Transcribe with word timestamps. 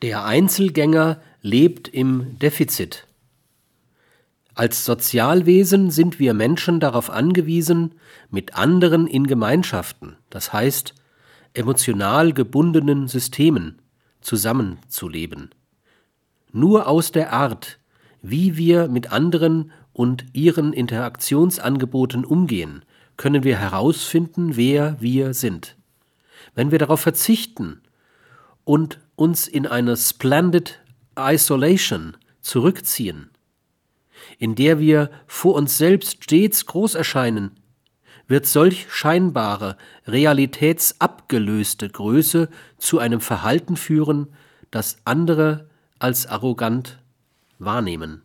Der 0.00 0.24
Einzelgänger 0.24 1.20
lebt 1.42 1.88
im 1.88 2.38
Defizit. 2.38 3.08
Als 4.54 4.84
Sozialwesen 4.84 5.90
sind 5.90 6.20
wir 6.20 6.34
Menschen 6.34 6.78
darauf 6.78 7.10
angewiesen, 7.10 7.96
mit 8.30 8.54
anderen 8.54 9.08
in 9.08 9.26
Gemeinschaften, 9.26 10.16
das 10.30 10.52
heißt 10.52 10.94
emotional 11.52 12.32
gebundenen 12.32 13.08
Systemen, 13.08 13.82
zusammenzuleben. 14.20 15.50
Nur 16.52 16.86
aus 16.86 17.10
der 17.10 17.32
Art, 17.32 17.80
wie 18.22 18.56
wir 18.56 18.86
mit 18.86 19.10
anderen 19.10 19.72
und 19.92 20.26
ihren 20.32 20.72
Interaktionsangeboten 20.72 22.24
umgehen, 22.24 22.84
können 23.16 23.42
wir 23.42 23.58
herausfinden, 23.58 24.54
wer 24.54 25.00
wir 25.00 25.34
sind. 25.34 25.76
Wenn 26.54 26.70
wir 26.70 26.78
darauf 26.78 27.00
verzichten 27.00 27.80
und 28.62 29.00
uns 29.18 29.48
in 29.48 29.66
eine 29.66 29.96
splendid 29.96 30.80
isolation 31.18 32.16
zurückziehen, 32.40 33.30
in 34.38 34.54
der 34.54 34.78
wir 34.78 35.10
vor 35.26 35.54
uns 35.54 35.76
selbst 35.76 36.24
stets 36.24 36.66
groß 36.66 36.94
erscheinen, 36.94 37.50
wird 38.28 38.46
solch 38.46 38.86
scheinbare, 38.92 39.76
realitätsabgelöste 40.06 41.88
Größe 41.88 42.48
zu 42.76 42.98
einem 42.98 43.20
Verhalten 43.20 43.76
führen, 43.76 44.28
das 44.70 44.98
andere 45.04 45.68
als 45.98 46.26
arrogant 46.26 46.98
wahrnehmen. 47.58 48.22